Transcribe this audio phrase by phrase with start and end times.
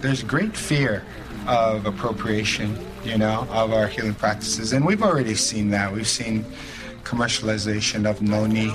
[0.00, 1.04] There's great fear
[1.46, 4.72] of appropriation, you know, of our healing practices.
[4.72, 5.92] And we've already seen that.
[5.92, 6.44] We've seen
[7.04, 8.72] commercialization of noni.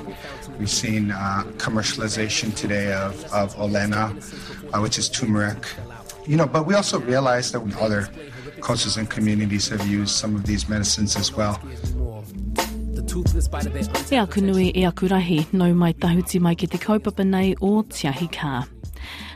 [0.59, 4.11] We've seen uh, commercialization today of, of olena,
[4.73, 5.65] uh, which is turmeric.
[6.25, 8.09] You know, but we also realize that other
[8.61, 11.61] cultures and communities have used some of these medicines as well.
[13.13, 17.83] E aku nui e aku rahi, no mai tahuti mai ki te kaupapa nei o
[17.83, 18.82] Tiahi Kaa.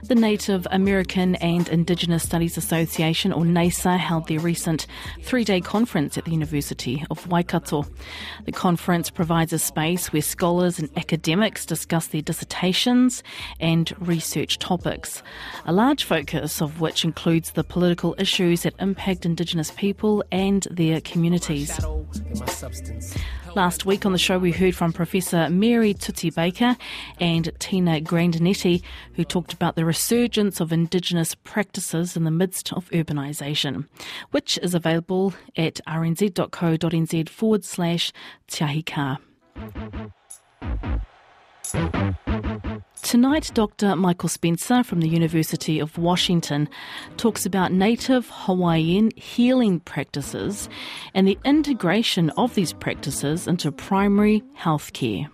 [0.04, 4.86] The Native American and Indigenous Studies Association, or NAISA, held their recent
[5.24, 7.86] three day conference at the University of Waikato.
[8.46, 13.24] The conference provides a space where scholars and academics discuss their dissertations
[13.60, 15.24] and research topics,
[15.66, 21.02] a large focus of which includes the political issues that impact Indigenous people and their
[21.02, 21.80] communities.
[23.56, 26.78] Last week on the show, we heard from Professor Mary Tuti Baker
[27.20, 32.90] and Tina Grandinetti, who talked about the resurgence of Indigenous practices in the midst of
[32.90, 33.88] urbanisation,
[34.32, 38.12] which is available at rnz.co.nz forward slash
[38.50, 39.18] tiahika.
[43.02, 43.96] Tonight, Dr.
[43.96, 46.68] Michael Spencer from the University of Washington
[47.16, 50.68] talks about native Hawaiian healing practices
[51.14, 55.30] and the integration of these practices into primary health care.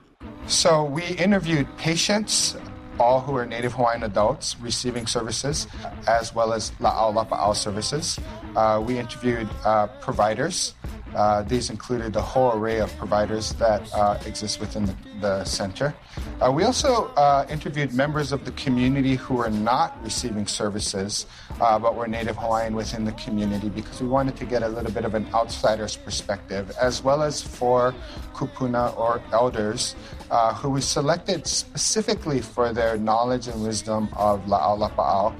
[0.45, 2.55] So, we interviewed patients,
[2.99, 5.67] all who are native Hawaiian adults receiving services,
[6.07, 8.19] as well as La'au Lapa'au services.
[8.55, 10.75] Uh, we interviewed uh, providers.
[11.15, 15.93] Uh, these included a whole array of providers that uh, exist within the, the center.
[16.41, 21.25] Uh, we also uh, interviewed members of the community who were not receiving services
[21.61, 24.91] uh, but were Native Hawaiian within the community because we wanted to get a little
[24.91, 27.93] bit of an outsider's perspective, as well as for
[28.33, 29.95] kupuna or elders
[30.31, 35.33] uh, who we selected specifically for their knowledge and wisdom of La'au Lapa'au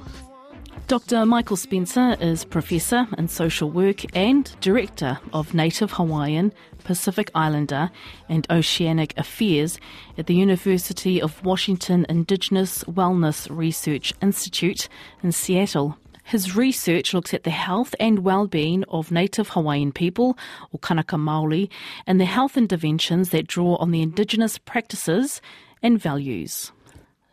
[0.86, 1.24] Dr.
[1.24, 6.52] Michael Spencer is Professor in Social Work and Director of Native Hawaiian,
[6.84, 7.90] Pacific Islander,
[8.28, 9.78] and Oceanic Affairs
[10.18, 14.90] at the University of Washington Indigenous Wellness Research Institute
[15.22, 15.96] in Seattle.
[16.22, 20.36] His research looks at the health and well-being of Native Hawaiian people,
[20.70, 21.70] or Kanaka Maoli,
[22.06, 25.40] and the health interventions that draw on the Indigenous practices
[25.82, 26.72] and values.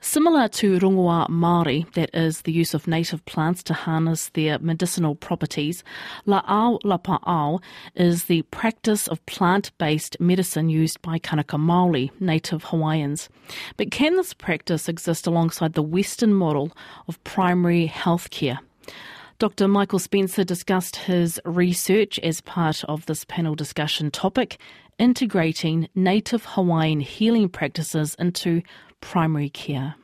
[0.04, 5.14] Similar to rongoā Māori, that is the use of native plants to harness their medicinal
[5.14, 5.84] properties,
[6.26, 7.62] la'au lapa'au
[7.94, 13.30] is the practice of plant-based medicine used by Kanaka Maoli, native Hawaiians.
[13.78, 16.72] But can this practice exist alongside the Western model
[17.08, 18.60] of primary health care?
[19.38, 19.68] Dr.
[19.68, 24.58] Michael Spencer discussed his research as part of this panel discussion topic,
[24.98, 28.64] integrating native Hawaiian healing practices into
[29.02, 29.96] primary care.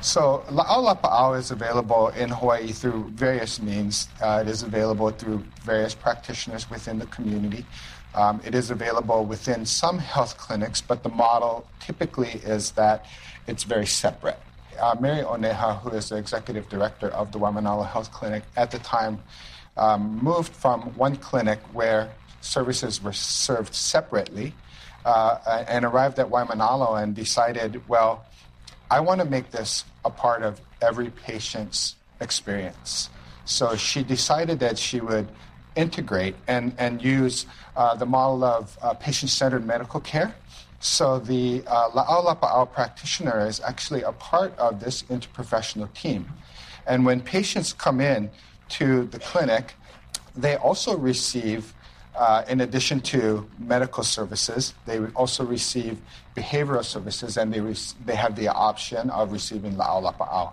[0.00, 4.08] So La'au Lapa'au is available in Hawaii through various means.
[4.22, 7.66] Uh, it is available through various practitioners within the community.
[8.14, 13.06] Um, it is available within some health clinics, but the model typically is that
[13.48, 14.38] it's very separate.
[14.80, 18.78] Uh, Mary Oneha, who is the executive director of the Waimanalo Health Clinic at the
[18.78, 19.18] time,
[19.76, 24.54] um, moved from one clinic where services were served separately
[25.04, 28.24] uh, and arrived at Waimanalo and decided, well,
[28.90, 33.10] I want to make this a part of every patient's experience.
[33.44, 35.28] So she decided that she would
[35.76, 40.34] integrate and, and use uh, the model of uh, patient centered medical care.
[40.80, 46.28] So the uh, La'au practitioner is actually a part of this interprofessional team.
[46.86, 48.30] And when patients come in
[48.70, 49.74] to the clinic,
[50.36, 51.74] they also receive
[52.18, 55.98] uh, in addition to medical services, they also receive
[56.36, 60.52] behavioral services and they, re- they have the option of receiving la'au lapa'au.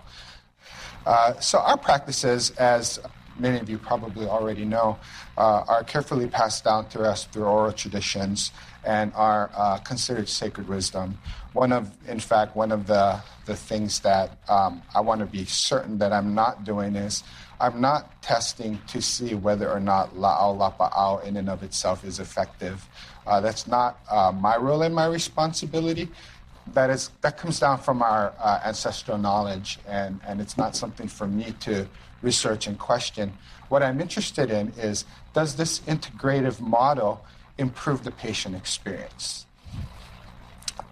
[1.04, 3.00] Uh, so our practices, as
[3.38, 4.96] many of you probably already know,
[5.36, 8.52] uh, are carefully passed down to us through oral traditions
[8.84, 11.18] and are uh, considered sacred wisdom.
[11.52, 15.44] One of, in fact, one of the, the things that um, I want to be
[15.44, 17.24] certain that I'm not doing is
[17.60, 22.20] I'm not testing to see whether or not la'au lapa'au in and of itself is
[22.20, 22.86] effective.
[23.26, 26.08] Uh, that's not uh, my role and my responsibility.
[26.74, 31.08] That is that comes down from our uh, ancestral knowledge, and, and it's not something
[31.08, 31.88] for me to
[32.22, 33.32] research and question.
[33.68, 37.24] What I'm interested in is does this integrative model
[37.58, 39.46] improve the patient experience?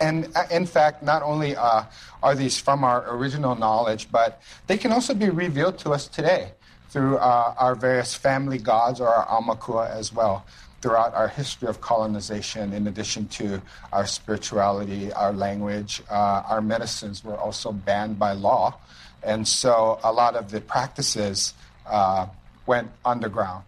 [0.00, 1.84] And uh, in fact, not only uh,
[2.22, 6.52] are these from our original knowledge, but they can also be revealed to us today
[6.90, 10.44] through uh, our various family gods or our 'Aumakua as well.
[10.84, 17.25] throughout our history of colonization, in addition to our spirituality, our language, uh, our medicines
[17.25, 18.76] were also banned by law.
[19.22, 21.54] And so a lot of the practices
[21.86, 22.26] uh,
[22.66, 23.64] went underground.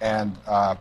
[0.00, 0.76] And, uh,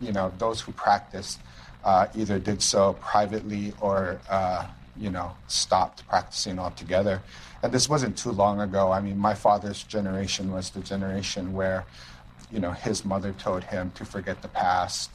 [0.00, 1.40] you know, those who practiced
[1.84, 4.66] uh, either did so privately or, uh,
[4.96, 7.22] you know, stopped practicing altogether.
[7.62, 8.90] And this wasn't too long ago.
[8.90, 11.84] I mean, my father's generation was the generation where,
[12.50, 15.10] you know, his mother told him to forget the past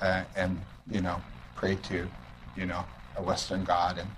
[0.00, 0.60] uh, and,
[0.90, 1.20] you know,
[1.54, 2.08] pray to,
[2.56, 2.84] you know,
[3.16, 3.98] a Western God.
[3.98, 4.08] And,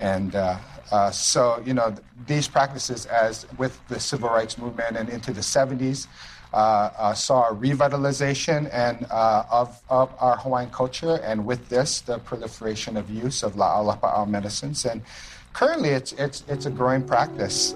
[0.00, 0.58] and uh,
[0.90, 1.94] uh, so, you know,
[2.26, 6.35] these practices, as with the civil rights movement and into the 70s, uh, uh,
[7.14, 12.96] saw a revitalization and uh, of, of our Hawaiian culture, and with this, the proliferation
[12.96, 14.84] of use of la'au lapa'au medicines.
[14.86, 15.02] And
[15.52, 17.74] currently, it's, it's, it's a growing practice.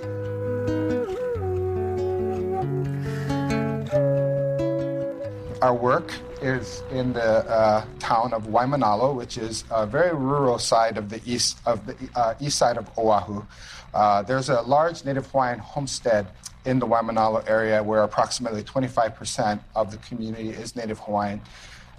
[5.63, 10.97] Our work is in the uh, town of Waimanalo, which is a very rural side
[10.97, 13.45] of the east of the uh, east side of Oahu.
[13.93, 16.29] Uh, there's a large Native Hawaiian homestead
[16.65, 21.41] in the Waimanalo area where approximately 25% of the community is Native Hawaiian.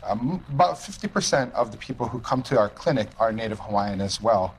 [0.03, 4.21] Um, about 50% of the people who come to our clinic are Native Hawaiian as
[4.21, 4.55] well.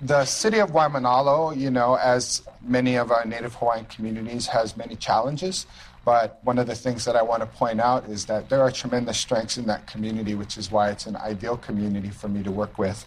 [0.00, 4.96] The city of Waimanalo, you know, as many of our Native Hawaiian communities, has many
[4.96, 5.66] challenges.
[6.04, 8.70] But one of the things that I want to point out is that there are
[8.70, 12.50] tremendous strengths in that community, which is why it's an ideal community for me to
[12.50, 13.06] work with.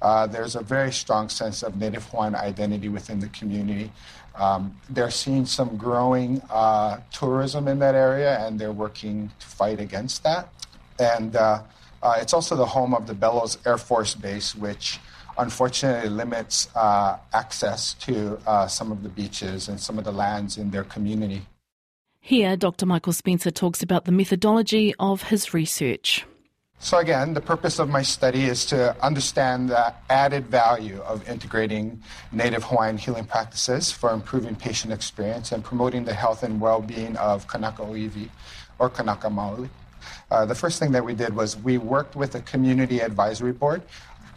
[0.00, 3.90] Uh, there's a very strong sense of Native Hawaiian identity within the community.
[4.36, 9.80] Um, they're seeing some growing uh, tourism in that area, and they're working to fight
[9.80, 10.48] against that.
[11.00, 11.62] And uh,
[12.02, 15.00] uh, it's also the home of the Bellows Air Force Base, which
[15.38, 20.70] unfortunately limits uh, access to some of the beaches and some of the lands in
[20.70, 21.42] their community.
[22.20, 22.86] Here, Dr.
[22.86, 26.26] Michael Spencer talks about the methodology of his research.
[26.80, 32.00] So, again, the purpose of my study is to understand the added value of integrating
[32.30, 37.16] Native Hawaiian healing practices for improving patient experience and promoting the health and well being
[37.16, 38.28] of Kanaka Oiwi
[38.78, 39.68] or Kanaka Maoli.
[40.30, 43.82] Uh, the first thing that we did was we worked with a community advisory board.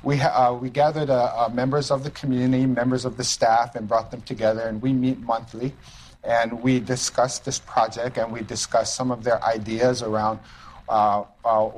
[0.02, 3.88] We, uh, we gathered uh, uh, members of the community, members of the staff, and
[3.88, 5.76] brought them together, and we meet monthly.
[6.24, 10.40] And we discussed this project and we discussed some of their ideas around
[10.90, 11.70] uh, uh,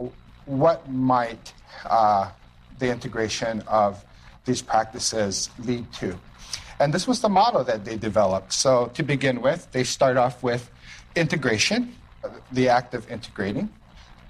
[0.46, 1.54] what might
[1.86, 2.32] uh,
[2.80, 4.04] the integration of
[4.46, 6.18] these practices lead to.
[6.80, 8.52] And this was the model that they developed.
[8.52, 10.70] So, to begin with, they start off with
[11.16, 11.96] integration,
[12.52, 13.70] the act of integrating.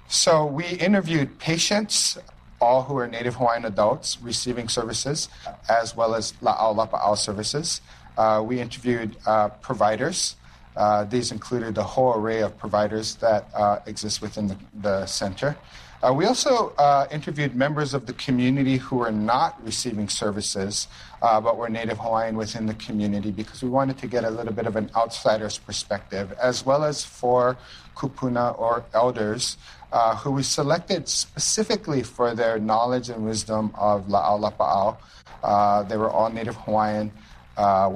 [0.08, 2.18] So, we interviewed patients,
[2.60, 5.28] all who are Native Hawaiian adults receiving services,
[5.68, 7.80] as well as La'au Lapa'au services.
[8.16, 10.36] Uh, we interviewed uh, providers.
[10.76, 15.56] Uh, these included a whole array of providers that uh, exist within the, the center.
[16.04, 20.86] Uh, we also uh, interviewed members of the community who were not receiving services
[21.22, 24.52] uh, but were Native Hawaiian within the community because we wanted to get a little
[24.52, 27.56] bit of an outsider's perspective, as well as for
[27.96, 29.56] kupuna or elders
[29.92, 34.98] uh, who we selected specifically for their knowledge and wisdom of La'au Lapa'au.
[35.42, 37.12] Uh, they were all Native Hawaiian
[37.56, 37.90] uh,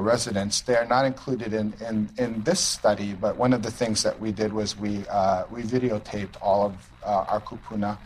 [0.00, 0.60] residents.
[0.62, 4.18] They are not included in, in, in this study, but one of the things that
[4.20, 7.98] we did was we, uh, we videotaped all of uh, our kupuna,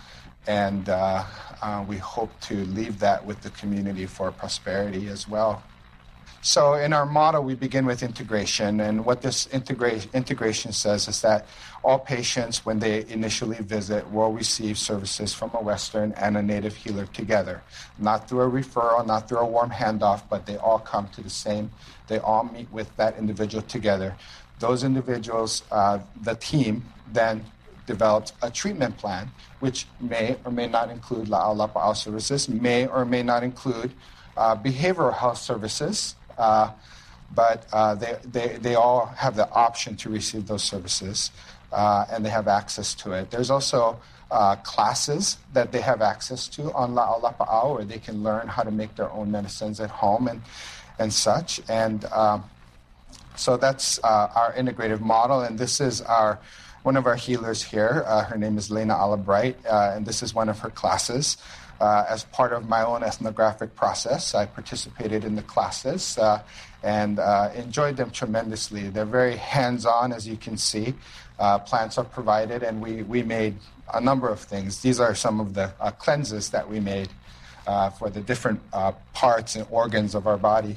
[0.46, 1.24] and uh,
[1.62, 5.62] uh, we hope to leave that with the community for prosperity as well.
[6.46, 8.78] So, in our model, we begin with integration.
[8.78, 11.44] And what this integra- integration says is that
[11.82, 16.76] all patients, when they initially visit, will receive services from a Western and a Native
[16.76, 17.62] healer together.
[17.98, 21.30] Not through a referral, not through a warm handoff, but they all come to the
[21.30, 21.68] same,
[22.06, 24.14] they all meet with that individual together.
[24.60, 27.44] Those individuals, uh, the team, then
[27.86, 33.04] develops a treatment plan, which may or may not include La'au Lapa'au services, may or
[33.04, 33.90] may not include
[34.36, 40.46] uh, behavioral health services, but uh, they, they, they all have the option to receive
[40.46, 41.30] those services
[41.72, 43.30] uh, and they have access to it.
[43.30, 43.98] There's also
[44.30, 48.62] uh, classes that they have access to on La'au Lapa'au where they can learn how
[48.62, 50.42] to make their own medicines at home and,
[50.98, 51.60] and such.
[51.68, 52.44] And um,
[53.36, 56.38] so that's uh, our integrative model, and this is our
[56.82, 58.04] one of our healers here.
[58.06, 61.36] Uh, her name is Lena Albright, and this is one of her classes.
[61.78, 64.34] Uh, as part of my own ethnographic process.
[64.34, 66.40] I participated in the classes uh,
[66.82, 68.88] and uh, enjoyed them tremendously.
[68.88, 70.94] They're very hands on, as you can see.
[71.38, 73.56] Uh, plants are provided, and we, we made
[73.92, 74.80] a number of things.
[74.80, 77.10] These are some of the uh, cleanses that we made
[77.66, 78.58] uh, for the different
[79.12, 80.76] parts and organs of our body.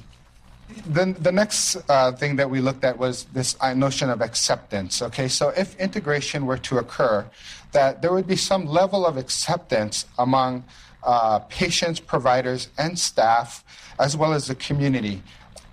[0.86, 5.02] then the next uh, thing that we looked at was this notion of acceptance.
[5.02, 7.26] Okay, so if integration were to occur,
[7.72, 10.66] that there would be some level of acceptance among
[11.04, 13.64] uh, patients, providers, and staff,
[14.00, 15.24] as well as the community.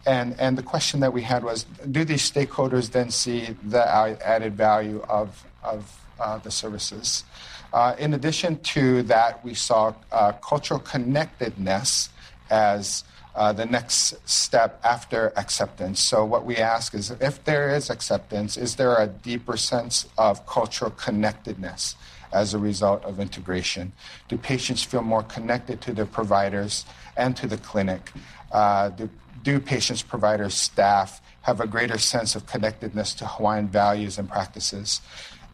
[0.07, 3.85] And, and the question that we had was do these stakeholders then see the
[4.25, 7.25] added value of, of uh, the services?
[7.73, 12.09] Uh, in addition to that, we saw uh, cultural connectedness
[12.51, 13.05] as
[13.35, 16.01] uh, the next step after acceptance.
[16.01, 20.47] So, what we ask is if there is acceptance, is there a deeper sense of
[20.47, 21.97] cultural connectedness
[22.33, 23.93] as a result of integration?
[24.29, 26.85] Do patients feel more connected to their providers
[27.17, 28.13] and to the clinic?
[28.53, 29.09] Uh, do,
[29.43, 35.01] do patients, providers, staff have a greater sense of connectedness to Hawaiian values and practices?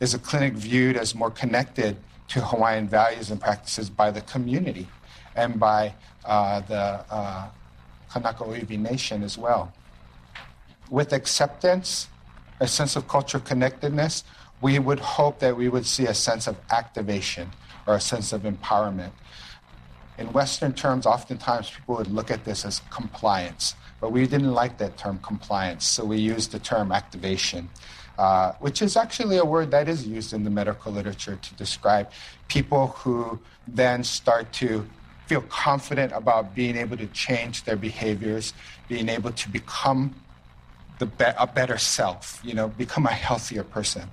[0.01, 1.97] Is a clinic viewed as more connected
[2.29, 4.89] to Hawaiian values and practices by the community
[5.37, 7.49] and by uh, the uh,
[8.11, 9.73] Kanaka Oiwi Nation as well.
[10.91, 12.09] With acceptance,
[12.61, 14.25] a sense of cultural connectedness,
[14.63, 17.51] we would hope that we would see a sense of activation
[17.87, 19.11] or a sense of empowerment.
[20.17, 24.79] In Western terms, oftentimes people would look at this as compliance, but we didn't like
[24.79, 27.69] that term compliance, so we used the term activation.
[28.19, 32.11] Uh, which is actually a word that is used in the medical literature to describe
[32.47, 34.87] people who then start to
[35.27, 38.53] feel confident about being able to change their behaviors,
[38.87, 40.15] being able to become
[40.99, 44.09] the be- a better self, you know, become a healthier person.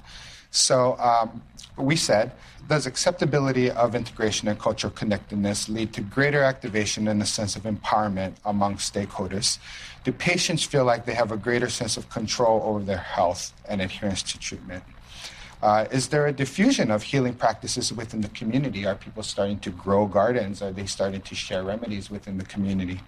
[0.51, 1.41] So um,
[1.77, 2.31] we said,
[2.67, 7.63] does acceptability of integration and cultural connectedness lead to greater activation and a sense of
[7.63, 9.57] empowerment among stakeholders?
[10.03, 13.81] Do patients feel like they have a greater sense of control over their health and
[13.81, 14.83] adherence to treatment?
[15.61, 18.85] Uh, is there a diffusion of healing practices within the community?
[18.85, 20.61] Are people starting to grow gardens?
[20.61, 23.01] Are they starting to share remedies within the community?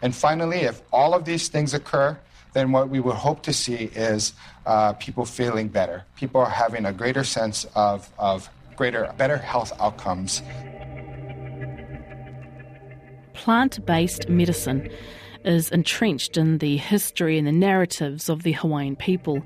[0.00, 2.18] And finally, if all of these things occur,
[2.52, 4.32] then what we would hope to see is
[4.66, 6.04] uh, people feeling better.
[6.16, 10.42] People are having a greater sense of, of greater, better health outcomes.
[13.34, 14.90] Plant based medicine
[15.44, 19.42] is entrenched in the history and the narratives of the Hawaiian people.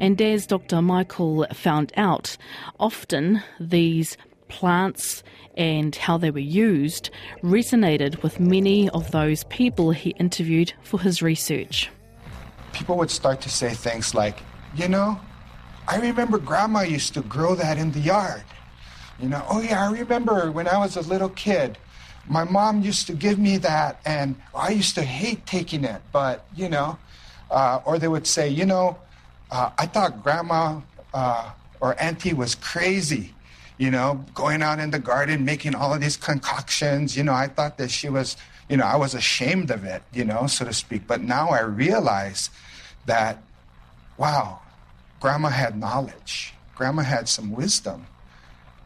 [0.00, 0.82] And as Dr.
[0.82, 2.36] Michael found out,
[2.80, 4.16] often these
[4.48, 5.22] plants
[5.56, 7.10] and how they were used
[7.42, 11.90] resonated with many of those people he interviewed for his research.
[12.74, 14.40] People would start to say things like,
[14.76, 15.18] you know,
[15.88, 18.42] I remember grandma used to grow that in the yard.
[19.18, 21.78] You know, oh yeah, I remember when I was a little kid,
[22.28, 26.46] my mom used to give me that, and I used to hate taking it, but
[26.56, 26.98] you know,
[27.50, 28.98] uh, or they would say, you know,
[29.50, 30.80] uh, I thought grandma
[31.12, 31.50] uh,
[31.80, 33.34] or auntie was crazy,
[33.78, 37.16] you know, going out in the garden making all of these concoctions.
[37.16, 38.36] You know, I thought that she was,
[38.68, 41.06] you know, I was ashamed of it, you know, so to speak.
[41.06, 42.50] But now I realize
[43.06, 43.42] that,
[44.16, 44.60] wow,
[45.20, 48.06] grandma had knowledge, grandma had some wisdom,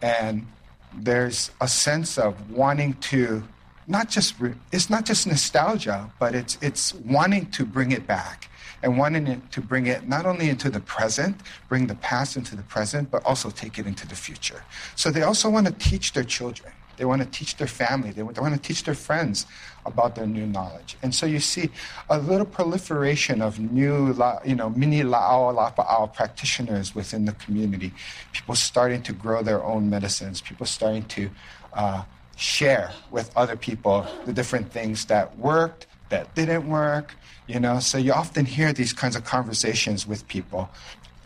[0.03, 0.47] and
[0.95, 3.43] there's a sense of wanting to
[3.87, 4.35] not just
[4.71, 8.51] it's not just nostalgia, but it's it's wanting to bring it back
[8.83, 11.37] and wanting it to bring it not only into the present,
[11.69, 14.63] bring the past into the present, but also take it into the future.
[14.95, 16.73] So they also want to teach their children.
[16.99, 18.11] They want to teach their family.
[18.11, 19.47] They want to teach their friends
[19.87, 20.97] about their new knowledge.
[21.03, 21.71] And so you see
[22.11, 24.09] a little proliferation of new,
[24.45, 27.93] you know, mini La'au lapa'au practitioners within the community.
[28.33, 30.41] People starting to grow their own medicines.
[30.41, 31.31] People starting to
[31.73, 32.03] uh,
[32.37, 37.15] share with other people the different things that worked, that didn't work.
[37.47, 40.69] You know, so you often hear these kinds of conversations with people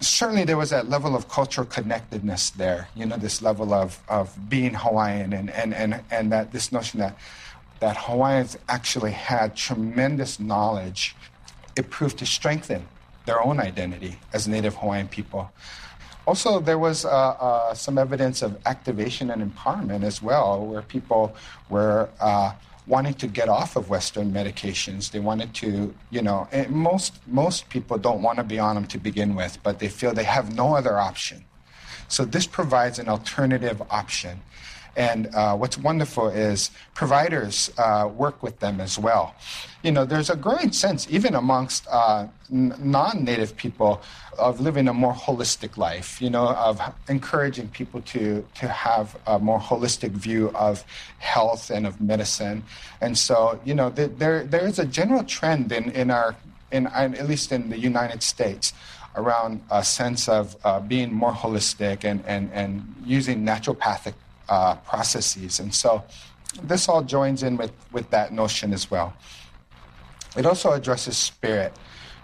[0.04, 4.36] certainly there was that level of cultural connectedness there, you know, this level of, of
[4.48, 7.16] being Hawaiian and, and, and, and that this notion that,
[7.80, 11.16] that Hawaiians actually had tremendous knowledge.
[11.76, 12.86] It proved to strengthen
[13.26, 15.50] their own identity as Native Hawaiian people.
[16.26, 21.34] Also, there was uh, uh, some evidence of activation and empowerment as well, where people
[21.68, 22.52] were uh,
[22.86, 25.10] wanting to get off of Western medications.
[25.10, 28.98] They wanted to, you know, most most people don't want to be on them to
[28.98, 31.44] begin with, but they feel they have no other option.
[32.08, 34.42] So this provides an alternative option.
[34.96, 39.34] And uh, what's wonderful is providers uh, work with them as well.
[39.82, 44.02] You know, there's a growing sense, even amongst uh, non native people,
[44.38, 49.38] of living a more holistic life, you know, of encouraging people to, to have a
[49.38, 50.84] more holistic view of
[51.18, 52.62] health and of medicine.
[53.00, 56.36] And so, you know, th- there, there is a general trend in, in our,
[56.70, 58.72] in, at least in the United States,
[59.16, 64.14] around a sense of uh, being more holistic and, and, and using naturopathic
[64.48, 65.60] uh, processes.
[65.60, 66.04] And so
[66.62, 69.14] this all joins in with, with that notion as well.
[70.36, 71.72] It also addresses spirit,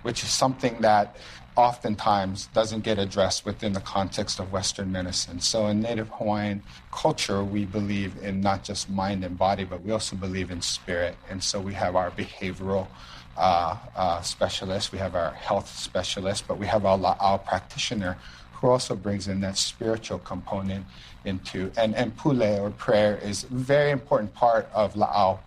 [0.02, 1.16] which is something that
[1.56, 5.40] oftentimes doesn't get addressed within the context of Western medicine.
[5.40, 9.90] So, in Native Hawaiian culture, we believe in not just mind and body, but we
[9.90, 11.16] also believe in spirit.
[11.28, 12.86] And so, we have our behavioral
[13.36, 18.16] uh, uh, specialist, we have our health specialist, but we have our, our practitioner
[18.60, 20.84] who also brings in that spiritual component
[21.24, 25.38] into and and pule or prayer is a very important part of la'au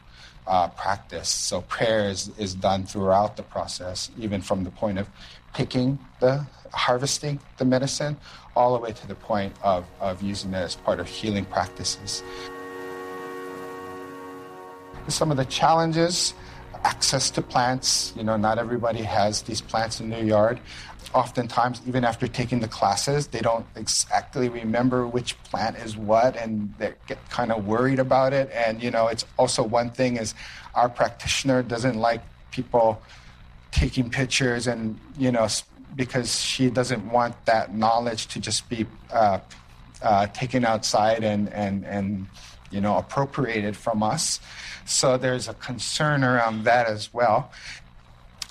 [0.48, 1.30] uh, practice.
[1.30, 5.08] So prayer is, is done throughout the process, even from the point of
[5.53, 8.18] picking the harvesting the medicine
[8.56, 12.24] all the way to the point of, of using it as part of healing practices.
[15.08, 16.34] Some of the challenges
[16.84, 18.13] access to plants.
[18.15, 20.60] You know, not everybody has these plants in their yard.
[21.13, 26.74] Oftentimes, even after taking the classes, they don't exactly remember which plant is what, and
[26.77, 28.50] they get kind of worried about it.
[28.53, 30.34] And you know, it's also one thing is
[30.74, 33.01] our practitioner doesn't like people
[33.72, 35.48] taking pictures, and you know,
[35.96, 39.39] because she doesn't want that knowledge to just be uh,
[40.01, 42.27] uh, taken outside and and and
[42.72, 44.39] you know appropriated from us.
[44.86, 47.51] So there's a concern around that as well.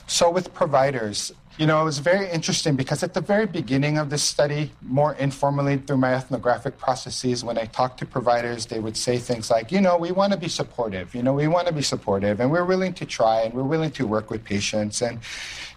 [0.06, 4.08] So with providers, you know, it was very interesting because at the very beginning of
[4.08, 8.96] this study, more informally through my ethnographic processes, when I talked to providers, they would
[8.96, 11.74] say things like, you know, we want to be supportive, you know, we want to
[11.74, 15.02] be supportive and we're willing to try and we're willing to work with patients.
[15.02, 15.20] And,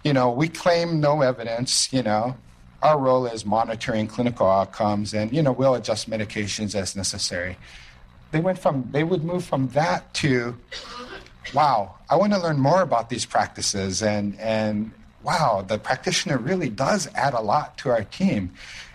[0.04, 2.34] you know, we claim no evidence, you know,
[2.80, 7.58] our role is monitoring clinical outcomes and, you know, we'll adjust medications as necessary
[8.32, 10.56] they went from they would move from that to
[11.54, 14.90] wow i want to learn more about these practices and and
[15.24, 18.52] wow the practitioner really does add a lot to our team.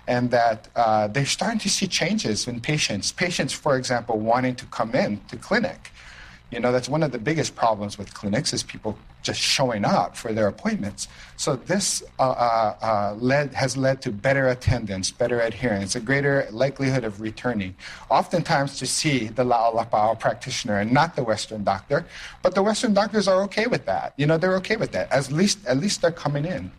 [0.08, 3.12] And that uh, they're starting to see changes in patients.
[3.12, 5.92] Patients for example wanting to come in to clinic
[6.52, 10.16] you know, that's one of the biggest problems with clinics is people just showing up
[10.16, 11.08] for their appointments.
[11.38, 16.48] So this uh, uh, uh, led, has led to better attendance, better adherence, a greater
[16.52, 17.76] likelihood of returning.
[18.10, 22.06] Oftentimes to see the La'au Lapa'au practitioner and not the Western doctor,
[22.42, 24.14] but the Western doctors are okay with that.
[24.18, 25.12] You know, they're okay with that.
[25.12, 26.72] At least, at least they're coming in.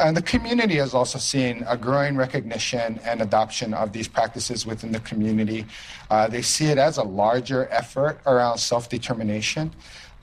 [0.00, 4.92] And the community has also seen a growing recognition and adoption of these practices within
[4.92, 5.66] the community.
[6.08, 9.72] Uh, they see it as a larger effort around self determination.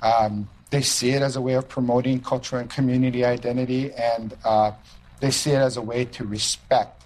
[0.01, 4.71] Um, they see it as a way of promoting cultural and community identity, and uh,
[5.19, 7.04] they see it as a way to respect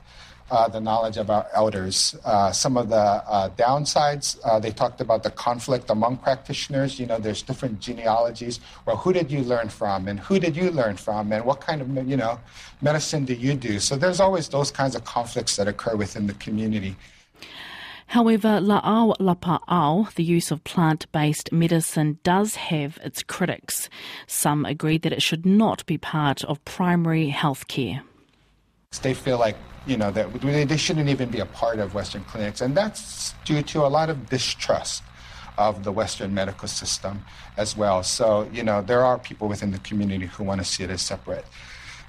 [0.52, 2.16] uh, the knowledge of our elders.
[2.26, 7.00] Uh, some of the uh, downsides, uh, they talked about the conflict among practitioners.
[7.00, 8.60] You know, there's different genealogies.
[8.86, 11.82] Well, who did you learn from, and who did you learn from, and what kind
[11.82, 12.40] of you know
[12.82, 13.80] medicine do you do?
[13.80, 16.96] So there's always those kinds of conflicts that occur within the community.
[18.08, 23.88] However, La'au Lapa'au, the use of plant based medicine, does have its critics.
[24.26, 28.02] Some agree that it should not be part of primary health care.
[29.04, 32.60] They feel like you know that they shouldn't even be a part of Western clinics,
[32.60, 35.04] and that's due to a lot of distrust
[35.60, 37.24] of the Western medical system
[37.56, 38.02] as well.
[38.02, 41.04] So you know there are people within the community who want to see it as
[41.04, 41.46] separate.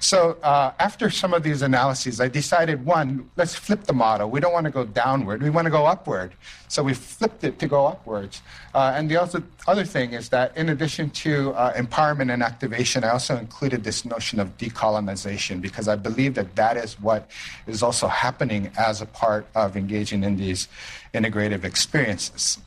[0.01, 4.31] So uh, after some of these analyses, I decided one, let's flip the model.
[4.31, 5.43] We don't want to go downward.
[5.43, 6.33] We want to go upward.
[6.69, 8.41] So we flipped it to go upwards.
[8.73, 13.03] Uh, and the other, other thing is that in addition to uh, empowerment and activation,
[13.03, 17.29] I also included this notion of decolonization because I believe that that is what
[17.67, 20.67] is also happening as a part of engaging in these
[21.13, 22.57] integrative experiences.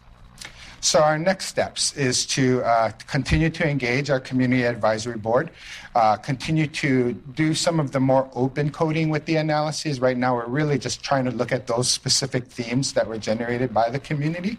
[0.85, 5.51] So our next steps is to uh, continue to engage our community advisory board,
[5.95, 9.99] uh, continue to do some of the more open coding with the analyses.
[9.99, 13.73] Right now, we're really just trying to look at those specific themes that were generated
[13.73, 14.59] by the community,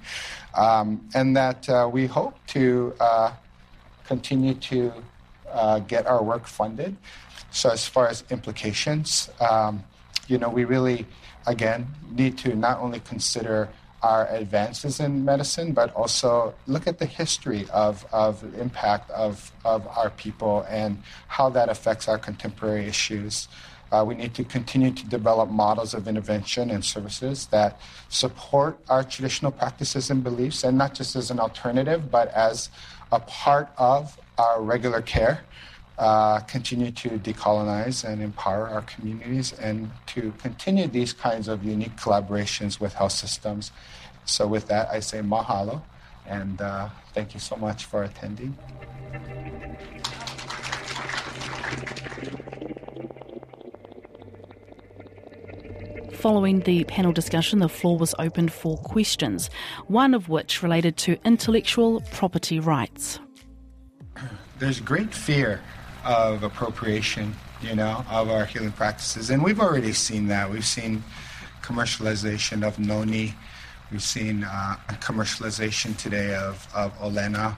[0.55, 3.31] um, and that uh, we hope to uh,
[4.07, 4.91] continue to
[5.51, 6.97] uh, get our work funded.
[7.51, 9.83] So as far as implications, um,
[10.27, 11.05] you know, we really,
[11.45, 13.69] again, need to not only consider
[14.05, 19.87] our advances in medicine, but also look at the history of, of impact of, of
[19.87, 23.47] our people and how that affects our contemporary issues.
[23.91, 29.03] Uh, we need to continue to develop models of intervention and services that support our
[29.03, 32.69] traditional practices and beliefs, and not just as an alternative, but as
[33.11, 35.39] a part of our regular care
[35.97, 41.95] uh, continue to decolonize and empower our communities and to continue these kinds of unique
[41.95, 43.71] collaborations with health systems.
[44.25, 45.81] So, with that, I say mahalo
[46.27, 48.57] and uh, thank you so much for attending.
[56.13, 59.49] Following the panel discussion, the floor was opened for questions,
[59.87, 63.19] one of which related to intellectual property rights.
[64.57, 65.61] there's great fear
[66.05, 70.49] of appropriation, you know, of our healing practices, and we've already seen that.
[70.49, 71.03] We've seen
[71.61, 73.33] commercialization of noni.
[73.91, 77.57] We've seen uh, commercialization today of, of olena,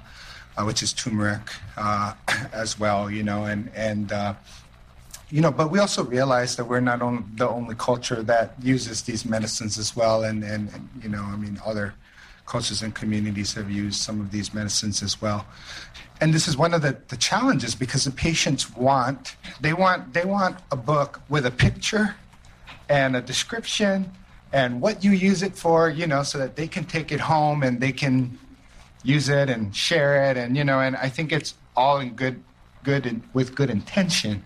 [0.58, 1.42] uh, which is turmeric,
[1.76, 2.14] uh,
[2.54, 4.34] as well, you know, and and uh,
[5.30, 9.02] you know, but we also realize that we're not on, the only culture that uses
[9.02, 11.94] these medicines as well, and, and, and you know, I mean, other
[12.48, 15.46] cultures and communities have used some of these medicines as well.
[16.20, 20.26] And this is one of the, the challenges because the patients want they want they
[20.26, 22.16] want a book with a picture
[22.90, 24.12] and a description
[24.52, 27.62] and what you use it for, you know, so that they can take it home
[27.62, 28.40] and they can
[29.04, 32.42] use it and share it and you know, and I think it's all in good
[32.84, 34.44] good with good intention.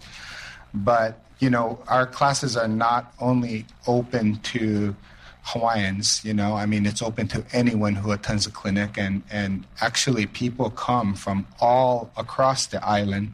[0.73, 4.95] But, you know, our classes are not only open to
[5.43, 9.65] Hawaiians, you know, I mean, it's open to anyone who attends a clinic, and, and
[9.81, 13.33] actually, people come from all across the island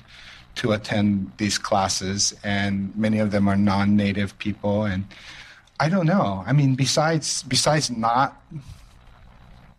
[0.56, 4.86] to attend these classes, and many of them are non native people.
[4.86, 5.06] And
[5.80, 8.42] I don't know, I mean, besides, besides not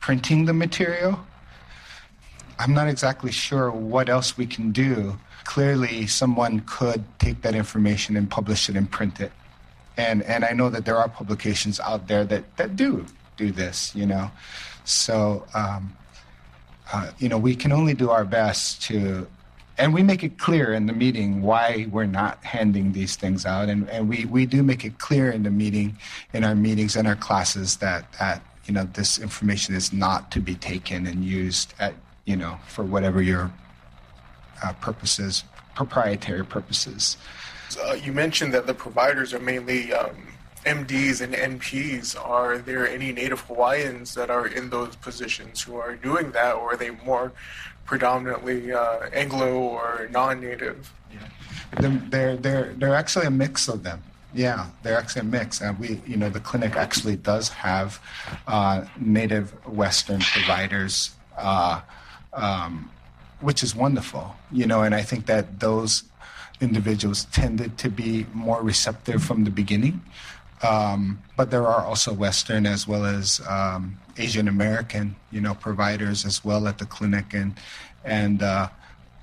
[0.00, 1.18] printing the material,
[2.58, 8.18] I'm not exactly sure what else we can do clearly someone could take that information
[8.18, 9.32] and publish it and print it.
[9.98, 13.04] And and I know that there are publications out there that, that do
[13.37, 14.30] do this, you know.
[14.84, 15.94] So um,
[16.92, 19.26] uh, you know, we can only do our best to
[19.76, 23.68] and we make it clear in the meeting why we're not handing these things out
[23.68, 25.96] and, and we, we do make it clear in the meeting
[26.32, 30.40] in our meetings and our classes that, that you know this information is not to
[30.40, 33.52] be taken and used at you know for whatever your
[34.62, 37.16] uh, purposes, proprietary purposes.
[37.76, 40.16] Uh, you mentioned that the providers are mainly um,
[40.64, 42.16] MDs and NPs.
[42.18, 46.74] Are there any Native Hawaiians that are in those positions who are doing that, or
[46.74, 47.33] are they more
[47.85, 50.92] predominantly uh, Anglo or non-Native?
[51.12, 51.88] Yeah.
[52.11, 54.02] They're, they're, they're actually a mix of them.
[54.35, 58.00] Yeah, they're actually a mix, and we, you know, the clinic actually does have
[58.46, 61.81] uh, native Western providers uh,
[62.33, 62.90] um,
[63.40, 66.04] which is wonderful, you know, and I think that those
[66.60, 70.02] individuals tended to be more receptive from the beginning.
[70.62, 76.24] Um, but there are also Western as well as um, Asian American, you know, providers
[76.24, 77.54] as well at the clinic, and
[78.04, 78.68] and uh,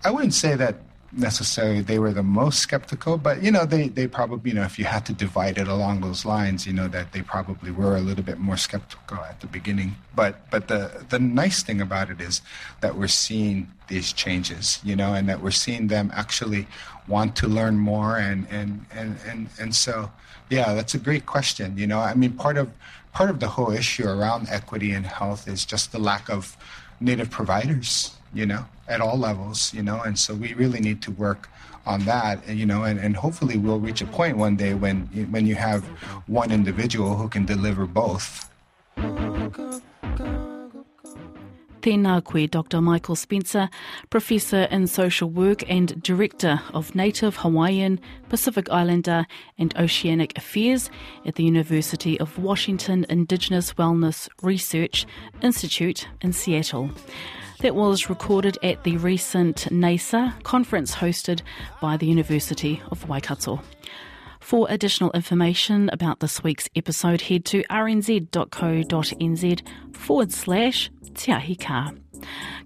[0.03, 0.77] I wouldn't say that
[1.17, 4.77] necessarily they were the most skeptical, but you know, they, they probably, you know, if
[4.77, 8.01] you had to divide it along those lines, you know, that they probably were a
[8.01, 9.95] little bit more skeptical at the beginning.
[10.15, 12.41] But but the the nice thing about it is
[12.81, 16.67] that we're seeing these changes, you know, and that we're seeing them actually
[17.07, 20.11] want to learn more and and and and, and so
[20.49, 21.77] yeah, that's a great question.
[21.77, 22.71] You know, I mean part of
[23.13, 26.57] part of the whole issue around equity and health is just the lack of
[26.99, 31.11] native providers you know, at all levels, you know, and so we really need to
[31.11, 31.49] work
[31.85, 35.47] on that, you know, and, and hopefully we'll reach a point one day when when
[35.47, 35.83] you have
[36.27, 38.49] one individual who can deliver both.
[41.85, 42.81] Tēnā Dr.
[42.81, 43.69] Michael Spencer,
[44.09, 49.27] Professor in Social Work and Director of Native Hawaiian, Pacific Islander
[49.59, 50.89] and Oceanic Affairs
[51.27, 55.05] at the University of Washington Indigenous Wellness Research
[55.43, 56.89] Institute in Seattle
[57.59, 61.41] that was recorded at the recent NASA conference hosted
[61.81, 63.61] by the University of Waikato.
[64.39, 69.61] For additional information about this week's episode, head to rnz.co.nz
[69.95, 71.97] forward slash tiahika.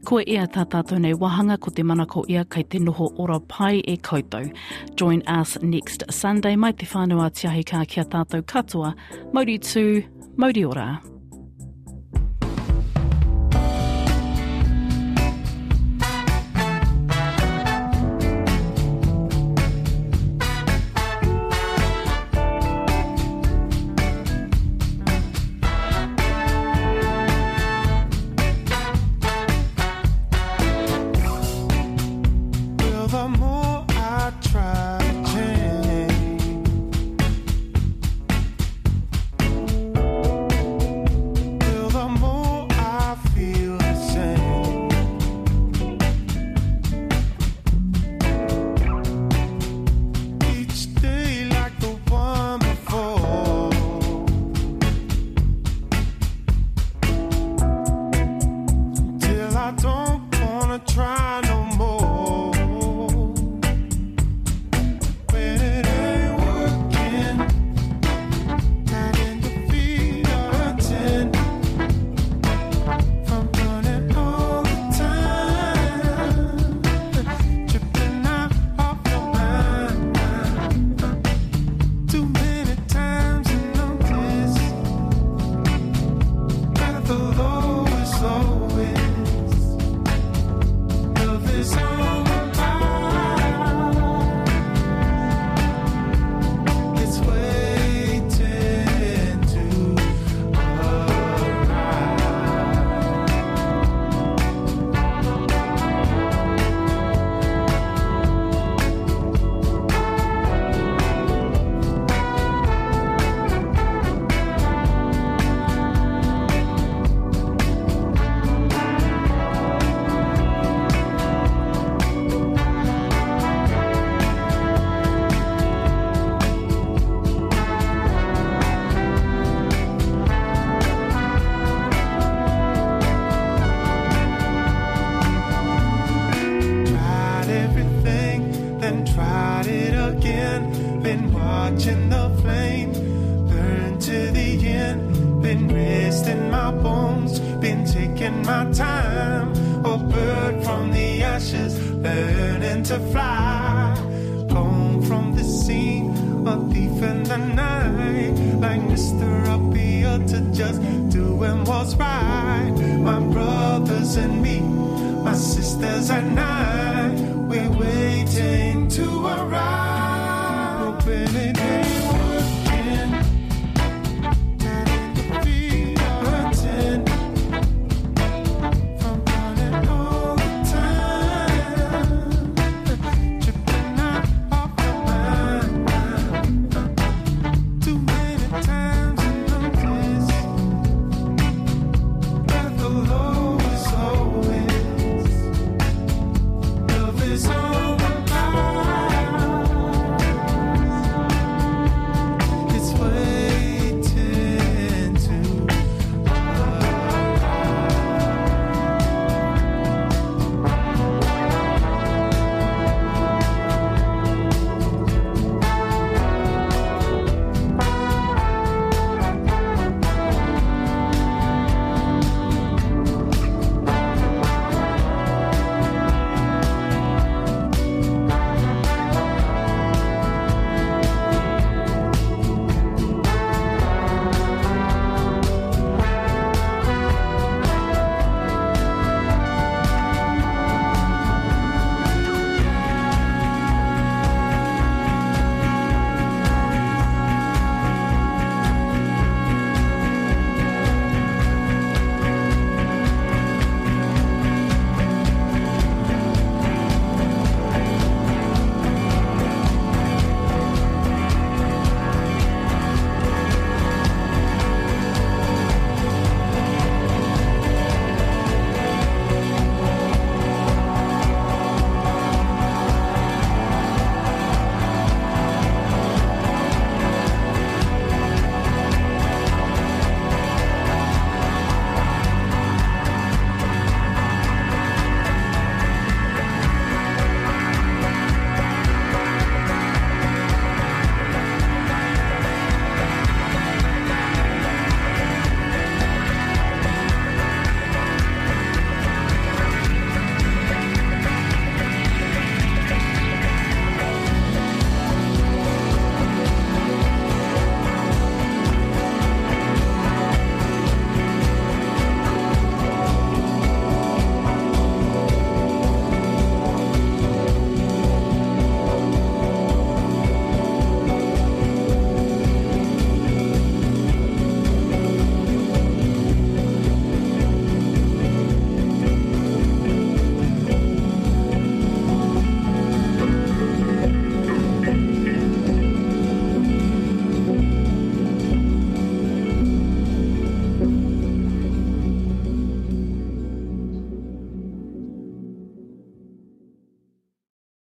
[0.06, 3.40] Ko ia tā tātou nei wahanga ko te mana ko ia kei te noho ora
[3.40, 4.52] pai e koutou.
[4.96, 8.96] Join us next Sunday mai te whanua tiahika kia tātou katoa.
[9.34, 10.04] Mauri tū,
[10.38, 11.02] mauri ora.